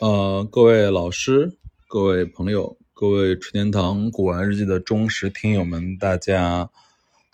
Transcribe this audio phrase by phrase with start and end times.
[0.00, 6.70] 呃，各位老师、各位朋友、各位春天堂古玩日记的忠实听友们，大家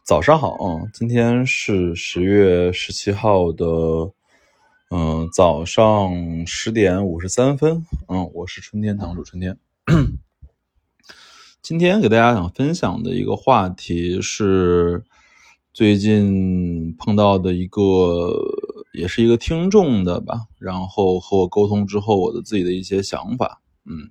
[0.02, 0.88] 早上好啊！
[0.90, 3.66] 今天是十月十七号的，
[4.88, 6.11] 嗯，早上
[6.46, 7.84] 十点五十三分。
[8.08, 9.58] 嗯，我是春天堂主春天。
[11.60, 15.04] 今天给大家想分享的一个话题是
[15.74, 18.54] 最近碰到的一个。
[18.95, 24.10] 也是一个听众的吧，然后和我沟通之后，我的自己的一些想法，嗯，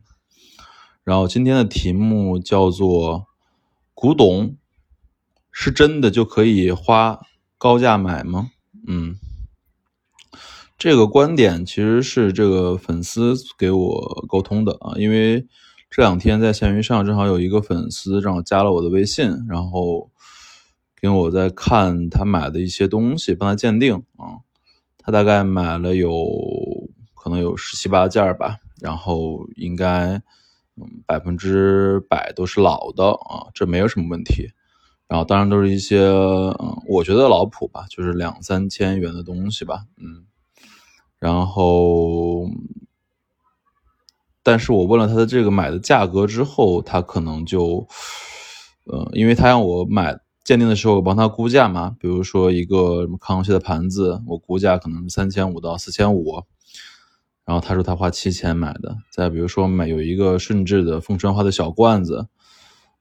[1.03, 3.25] 然后今天的题目叫做
[3.95, 4.57] “古董
[5.51, 7.19] 是真的就可以花
[7.57, 8.51] 高价买吗？”
[8.85, 9.15] 嗯，
[10.77, 15.47] 这个观点其实是这个粉丝给我沟通的啊，因为
[15.89, 20.11] 这两天在闲鱼上正好有一个粉丝让我加了我的微信，然后
[20.99, 24.43] 跟我在看他买的一些东西，帮他鉴定啊。
[25.05, 26.25] 他大概买了有
[27.13, 30.13] 可能有十七八件吧，然后应该
[30.77, 34.49] 嗯百分之百都是老的啊，这没有什么问题。
[35.07, 40.25] 然后当然都是一些嗯我觉得老普吧，就是两三千元的东西吧，嗯。
[41.19, 42.49] 然后，
[44.41, 47.85] 但是我问了他的这个买的价格之后，他可能就
[48.85, 50.17] 呃，因为他让我买。
[50.43, 56.43] 鉴定的时候我帮他估价嘛，比如说一个什么康熙的盘子，我估价可能三千五到四千五，
[57.45, 58.97] 然后他说他花七千买的。
[59.09, 62.27] 再比如说买有一个顺治的凤川花的小罐子，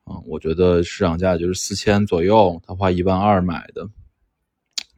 [0.05, 3.89] 嗯，我觉得市场价就是四千左右，他花一万二买的。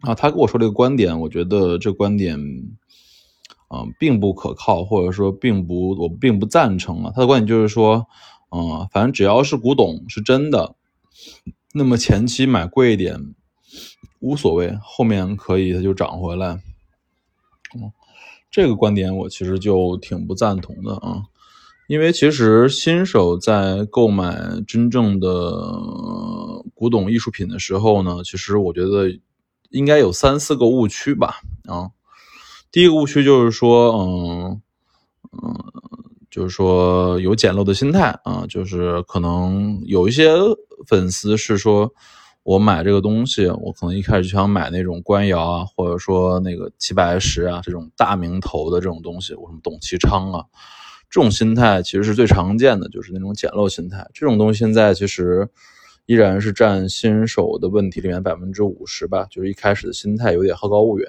[0.00, 7.12] 啊，他跟我说这个观点，我觉得这观点，嗯，并不可靠，或者说并不，我并不赞成啊。
[7.14, 8.06] 他的观点就是说，
[8.50, 10.74] 嗯，反正只要是古董是真的。
[11.76, 13.34] 那么前期买贵一点
[14.20, 16.62] 无所谓，后面可以它就涨回来。
[17.74, 17.90] 嗯，
[18.48, 21.24] 这个观点我其实就挺不赞同的啊，
[21.88, 25.50] 因为其实新手在购买真正的
[26.74, 29.10] 古董艺术品的时候呢，其实我觉得
[29.70, 31.40] 应该有三四个误区吧。
[31.64, 31.90] 啊，
[32.70, 34.62] 第一个误区就是说，嗯
[35.42, 35.72] 嗯，
[36.30, 40.30] 就是说有捡漏的心态啊，就是可能有一些。
[40.86, 41.92] 粉丝是说，
[42.42, 50.44] 我买这个东西，我可能一开始就想买那种官窑啊，或者说那个齐白石啊这种大名头的这种东西，我什么董其昌啊，
[51.08, 54.06] 这种心态其实是最常见的，就是那种捡漏心态。
[54.12, 55.48] 这种东西现在其实
[56.04, 61.08] 依然是占新手的问题里面百分之五十吧，就是一开始的心态有点好高骛远。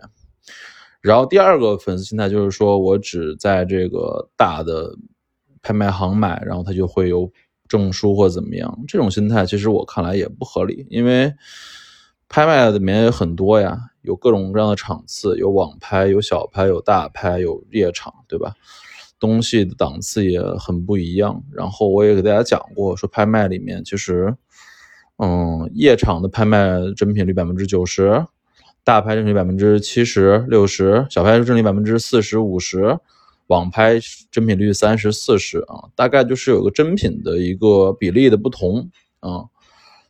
[1.02, 4.96] 然后第二个粉丝心态就是说我只在这个大的
[5.62, 7.30] 拍卖行买，然后他就会有。
[7.68, 11.34] 证书或怎么样，这种心态其实我看来也不合理，因为
[12.30, 18.54] 拍卖里面有很多呀，有各种各样的场次，有网拍，有小拍，有大拍，有夜场，对吧？
[19.20, 21.44] 东西的档次也很不一样。
[21.52, 24.36] 然后我也给大家讲过，说拍卖里面其实，
[25.18, 28.26] 嗯，夜场的拍卖真品率百分之九十，
[28.84, 33.00] 大拍真品率百分之七十六十，小拍真品率百分之四十五十。
[33.48, 34.00] 网拍
[34.32, 38.90] 真品率三十四十啊，大概就是有个真品的一个比例的不同
[39.20, 39.46] 啊，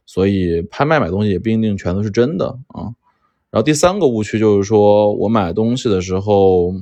[0.06, 2.96] 所以拍卖买东西也不一定全都是真的啊。
[3.52, 6.74] 然后第三个误区就是说我买东西的时候，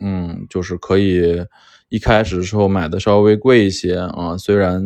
[0.00, 1.46] 嗯，就是可以
[1.88, 4.82] 一开始的时候买的稍微贵一些啊，虽然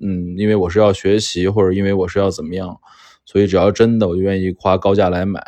[0.00, 2.76] 嗯，因为我是要学习或者因为我是要怎么样，
[3.24, 5.40] 所以只要真的我就愿意花高价来买，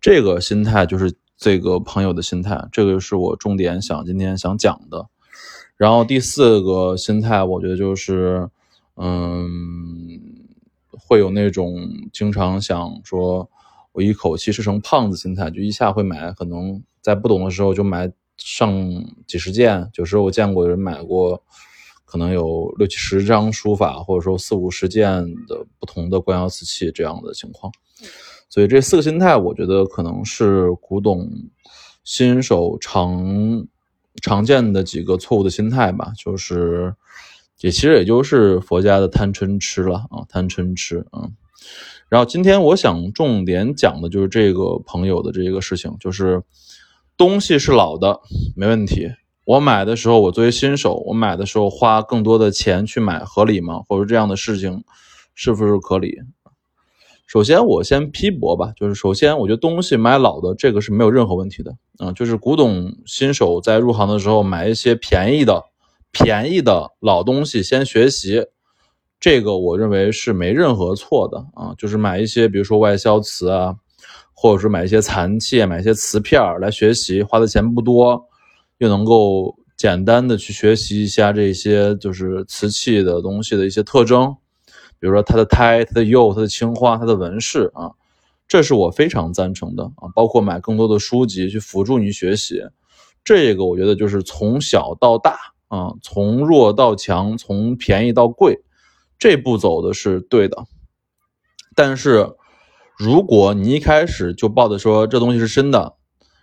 [0.00, 1.14] 这个心态就是。
[1.40, 5.06] 这个朋友的心态，这个是我重点想今天想讲的。
[5.78, 8.50] 然后第四个心态，我觉得就是，
[8.96, 10.20] 嗯，
[10.90, 13.48] 会有那种经常想说，
[13.92, 18.70] 我一口气吃成胖子心态，就一下会买，可能在不懂的时候就买上
[19.26, 19.90] 几十件。
[19.94, 21.42] 有时候我见过有人买过，
[22.04, 27.72] 可能有六七十张书法，或者说四五十件的不同的官窑瓷器这样的情况。
[28.50, 31.30] 所以这四个心态，我觉得可能是古董
[32.04, 33.66] 新手常
[34.20, 36.12] 常见的几个错误的心态吧。
[36.18, 36.94] 就是
[37.60, 41.30] 也其实也就是佛家的贪嗔痴了啊，贪嗔痴啊。
[42.08, 46.42] 然后今天我想重点讲的就是这个朋友的这个事情，就是
[47.16, 48.20] 东西是老的
[48.56, 49.12] 没问题，
[49.44, 53.82] 我买的时候我作为新手，我买的时候花更多的钱去买合理吗？
[53.86, 54.82] 或者这样的事情
[55.36, 56.18] 是不是合理？
[57.30, 65.62] 首先，我先批驳吧，就是首先，我觉得东西买老的这个是没有任何问题的，嗯，就是古董新手在入行的时候买一些便宜的、
[66.10, 68.46] 便宜的老东西先学习，
[69.20, 73.76] 这个我认为是没任何错的啊，就是买一些比如说外销瓷啊，
[74.34, 78.20] 或者是买一些残器、买一些瓷片来学习，花的钱不多，
[78.78, 84.34] 又能够简单的去学习一下这些就是瓷器的东西的一些特征，
[85.00, 87.90] 比如说它的胎、它的釉、它的青花、它的纹饰啊，
[88.46, 90.06] 这是我非常赞成的啊。
[90.14, 92.62] 包括买更多的书籍去辅助你学习，
[93.24, 95.36] 这个我觉得就是从小到大
[95.68, 98.60] 啊，从弱到强，从便宜到贵，
[99.18, 100.64] 这步走的是对的。
[101.74, 102.28] 但是，
[102.98, 105.94] 如果你一开始就抱着说这东西是真的，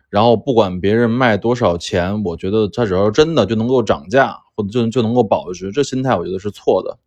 [0.10, 6.98] 然后不管别人卖多少钱，我觉得它只要是真的就能够涨价，或者就就能够保值，这心态我觉得是错的。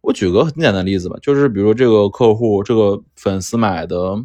[0.00, 4.24] 我举个很简单的例子吧，就是比如这个客户这个粉丝买的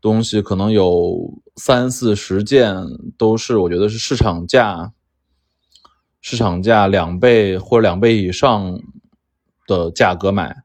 [0.00, 2.74] 东西，可能有三四十件
[3.16, 4.92] 都是我觉得是市场价，
[6.20, 8.80] 市场价两倍或者两倍以上
[9.66, 10.56] 的价格买。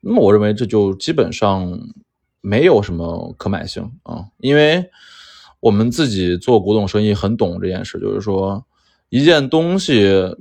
[0.00, 1.78] 那么我认为这就基本上
[2.40, 4.90] 没有什么可买性啊，因为
[5.60, 8.64] 我们自己做古董生意很懂这件事，就是说
[9.08, 10.36] 一件东西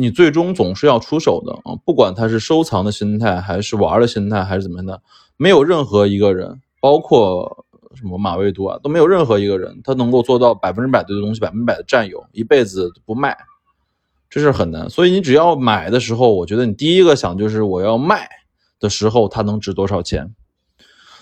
[0.00, 5.02] 你最终总是要出手的啊，不管他是收藏的心态，还是玩的心态，还是怎么样的，
[5.36, 13.36] 没有任何一个人，包括什么马未都啊，都没有任何一个人他能够做到百分之百对的东西百分之百的占有，一辈子不卖，
[14.28, 14.88] 这是很难。
[14.88, 18.28] 所以你只要买的时候，我觉得你第一个想就是我要卖。
[18.80, 20.34] 的时候，它能值多少钱？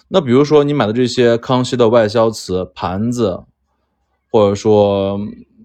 [0.06, 3.42] 那比如说你买的这些康熙的外销瓷盘子，
[4.30, 5.18] 或者说，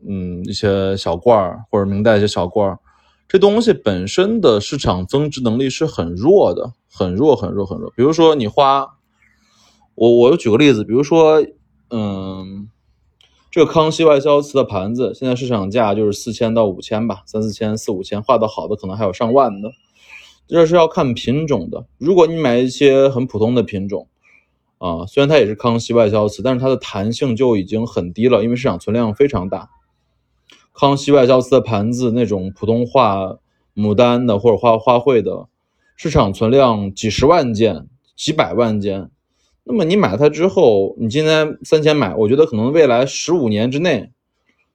[0.09, 2.79] 嗯，一些小罐儿，或者明代一些小罐儿，
[3.33, 7.91] 这东西本身的市场增值能力是很弱的，很弱，很弱，很弱。
[7.95, 8.93] 比如说你花，
[9.95, 11.43] 我我举个例子，比如说，
[11.89, 12.69] 嗯，
[13.49, 19.71] 这个康熙外销瓷的盘子，现在市场价就是四千到五千吧，三四千、四五千，画的好的可能还有上万的。
[20.47, 21.87] 这是要看品种的。
[21.97, 24.07] 如果你买一些很普通的品种，
[24.77, 29.71] 啊，虽然它也是康熙外销瓷，但是它的弹性就已经很低了，因为市场存量非常大。
[30.73, 33.37] 康熙外交瓷的盘子，那种普通画
[33.75, 35.47] 牡丹的或者画花卉的，
[35.95, 39.09] 市场存量几十万件、几百万件。
[39.63, 44.11] 那么你买它之后，你今天三千买，我觉得可能未来十五年之内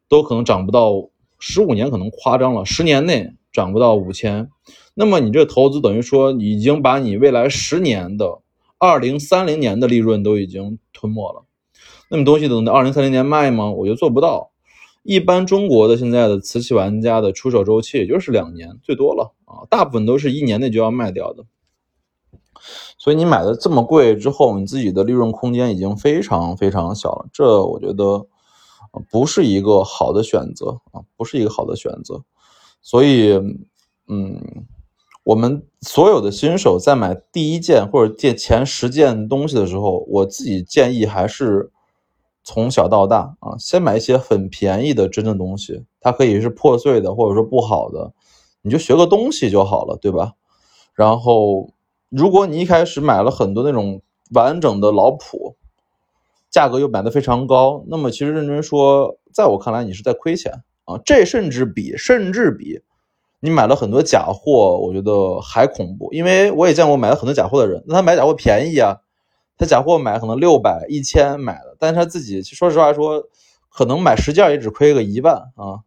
[0.08, 4.48] 都可能涨不到，十五年可能夸张了，十年内涨不到五千。
[4.94, 8.38] 那么你这投资等于说已经把你未来十年的
[8.78, 11.44] 二零三零年的利润都已经吞没了。
[12.08, 13.70] 那么东西等到二零三零年卖吗？
[13.70, 14.50] 我觉得做不到。
[15.02, 21.44] 一般中国的现在的瓷器玩家的出手周期也就是两年最多了啊，大部分都是一年内就要卖掉的。
[22.98, 27.28] 所以你买的这么贵之后，你自己的利润空间已经非常非常小了。
[27.32, 28.26] 这我觉得
[29.10, 32.24] 不是一个好的选择啊，不是一个好的选择。
[32.82, 33.32] 所以，
[34.08, 34.66] 嗯。
[35.24, 41.70] 我们所有的新手在买第一件或者借前十件东西的时候，我自己建议还是
[42.48, 48.10] 从小到大啊，先买一些很便宜的真的东西，它可以是破碎的或者说不好的，
[48.62, 50.32] 你就学个东西就好了，对吧？
[50.94, 51.68] 然后，
[52.08, 54.00] 如果你一开始买了很多那种
[54.32, 55.56] 完整的老谱，
[56.48, 60.50] 价格又买的非常高，那么其实认真说，在我看来你是在亏钱
[60.86, 62.80] 啊，这甚至比甚至比。
[63.40, 67.84] 你买了很多假货，我觉得还恐怖，因为我也见过买了很多假货的人。
[67.86, 68.96] 那他买假货便宜啊，
[69.58, 73.25] 他假货买可能六百、一千买的，但是他自己说实话说，
[73.69, 75.81] 可能买十件也只亏个一万啊。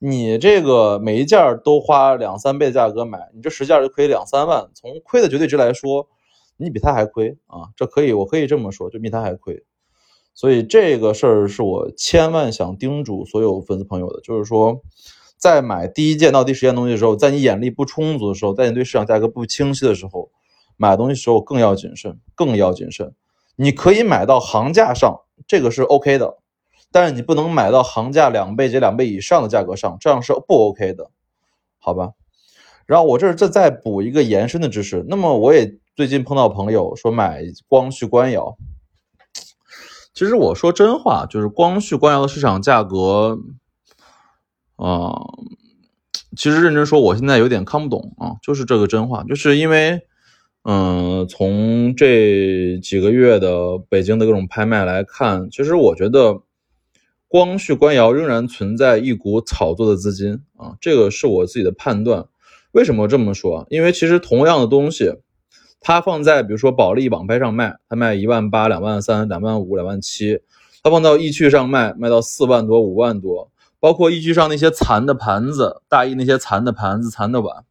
[0.00, 6.08] 你这个每一件都花两三倍的价格买，你这十件就亏两三万，从亏的绝对值来说，
[6.56, 7.70] 你比他还亏啊。
[7.76, 9.64] 这可以，我可以这么说，就比他还亏。
[10.34, 14.82] 所以这个事儿是我千万想叮嘱所有粉丝朋友的，就是说。
[15.36, 20.27] 在买第一件到第十件东西的时候，在你眼力不充足的时候，在你对市场价格不清晰的时候，
[20.78, 23.12] 买东西时候更要谨慎，更要谨慎。
[23.56, 26.38] 你可以买到行价上，这个是 OK 的，
[26.90, 31.10] 但是你不能买到行价两倍及两倍以上的价格上，这样是不 OK 的，
[31.78, 32.12] 好吧？
[32.86, 38.56] 然后我这这再补一个延伸的知识，那么我也最近碰到朋友说买光绪官窑，
[40.14, 43.38] 其实我说真话，就是光绪官窑的市场价格。
[44.76, 45.12] 啊，
[46.36, 50.06] 其实认真说，我现在有点看不懂啊，就是这个真话，就是因为，
[50.70, 56.42] 嗯，从这几个月的北京的各种拍卖来看，其实我觉得
[57.26, 62.26] 光绪官窑仍然存在一股炒作的资金啊，这个是我自己的判断。
[62.72, 63.66] 为什么这么说？
[63.70, 65.14] 因为其实同样的东西，
[65.80, 70.40] 它放在比如说保利网拍上卖，它卖一万八、两万三、两万五、两万七，
[70.82, 73.50] 它放到易趣上卖，卖到四万多、五万多。
[73.80, 77.64] 包括易趣上那些残的盘子，大易那些残的盘子、残的碗，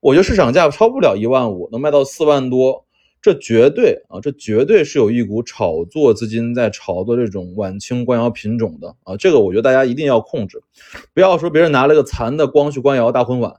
[0.00, 2.84] 我觉得市场价超不了一万五，能卖到四万多，
[3.20, 10.62] 这绝对啊，这绝对是有一股炒作资金在炒作这种晚清官窑品种的啊，这个我觉得大家一定要控制，
[11.12, 13.56] 不要说别人拿了个残的光绪官窑大婚碗，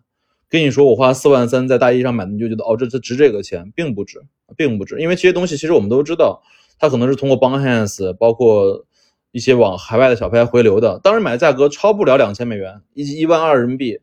[0.50, 4.22] 跟你说我花四万三在大衣上买的，你就觉得哦这这值这个钱，并不值，
[4.56, 6.42] 并不值，因为这些东西其实我们都知道，
[6.80, 8.86] 它可能是通过帮 hands，包括
[9.32, 14.00] 一些往海外的小拍回流的，当时买的价格超不了两千美元，一一万二人民币，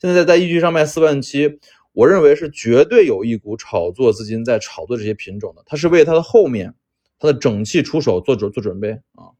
[0.00, 1.58] 现在在易居上卖四万七。
[1.92, 6.74] 我认为是绝对有一股炒作资金在炒作这些品种的，它是为它的后面，
[7.18, 9.32] 它的整器出手做准做准备啊。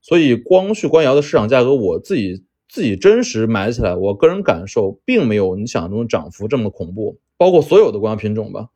[0.00, 7.18] 所以光绪官窑的市场价格，我自己自己真实买起来，我个人感受并没有你想象中涨幅这么恐怖。
[7.36, 8.68] 包括所有的官窑品种吧，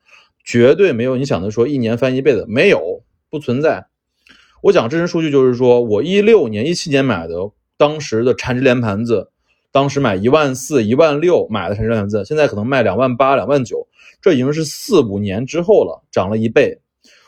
[0.44, 3.86] 绝对没有你想的说一年翻一倍的，没有，不存在。
[4.64, 7.36] 我讲真实数据就是说，我一六年、一七年买的
[7.76, 9.30] 当时的产值连盘子。
[9.72, 13.86] 当时买一万四、一万六买的陈设盘子，现在可能卖两万八、两万九，
[14.20, 16.80] 这已经是四五年之后了，涨了一倍。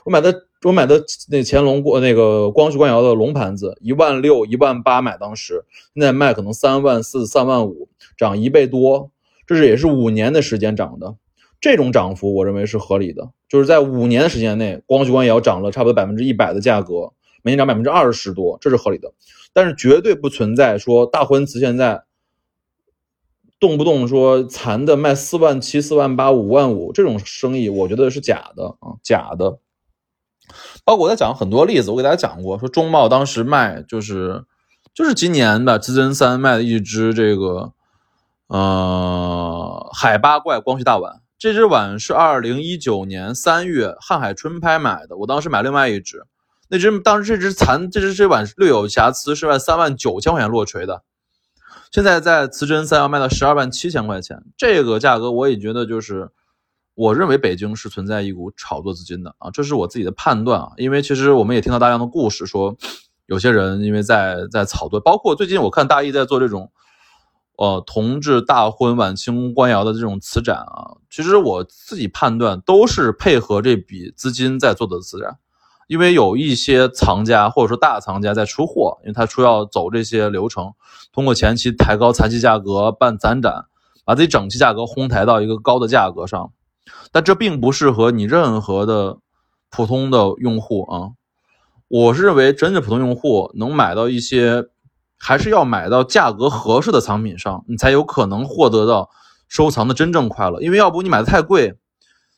[0.04, 9.12] 我买的我买的那乾隆过那个光绪官窑的龙盘子，一万六、一万八买，当时现在卖可能三万四、三万五，涨一倍多，
[9.46, 11.14] 这是也是五年的时间涨的。
[11.60, 19.12] 这种涨幅我认为是合理的，就是在五年的时间内，光绪官窑涨了差不多百分之一百的价格，每年涨百分之二十多，这是合理的。
[19.52, 22.02] 但是绝对不存在说大婚瓷现在。
[23.62, 29.60] 动不动说残的卖四万七、四万八、五万五这种生意，我觉得是假的啊，假的。
[30.84, 34.42] 包括我在讲很多例子，我给大家讲过，说中茂当时卖就是
[34.92, 37.72] 就是今年的资真三卖的一只这个
[38.48, 46.26] 呃海八怪光绪大碗，这只碗是二零一九年三月瀚海春拍买的，我当时买另外一只，
[46.68, 51.04] 那只当时这只残这只这碗略有瑕疵，是卖三万九千块钱落锤的。
[51.92, 56.30] 现在在瓷真三要卖到十二万七千块钱，这个价格我也觉得就是，
[56.94, 60.70] 我认为北京是存在一股炒作资金的啊，这是我自己的判断啊。
[60.78, 62.74] 因为其实我们也听到大量的故事，说
[63.26, 66.72] 有些人因为在在炒作，包括最近我看大一在做这种，
[67.58, 75.36] 呃，同治大婚晚清官窑的这种瓷展啊，其实我自己判断都是配合这笔资金在做的瓷展。
[75.92, 80.72] 因为有一些藏家或者说大藏家在出货，因为他出要走这些流程，
[81.12, 83.66] 通过前期抬高残期价格办攒展，
[84.02, 86.50] 把自己整期价格哄抬到一个高的价格上，
[87.12, 89.18] 但这并不适合你任何的
[89.68, 91.10] 普通的用户啊。
[91.88, 94.64] 我是认为，真正普通用户能买到一些，
[95.18, 99.10] 还是要买到价格合适的藏品上，你才有可能获得到
[99.46, 100.62] 收藏的真正快乐。
[100.62, 101.74] 因为要不你买的太贵。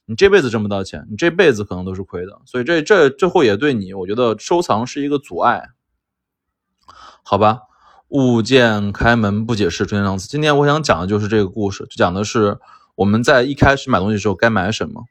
[0.07, 5.69] 你这辈子挣不到钱，你这辈子可能都是亏的，所以这这最后也对你，我觉得收藏是一个阻碍，
[7.23, 7.61] 好吧？
[8.09, 10.29] 物件开门不解释，春天浪子。
[10.29, 12.59] 今天我想讲的就是这个故事，就讲的是
[12.95, 15.05] 我们在一开始买东西的时候该买什么。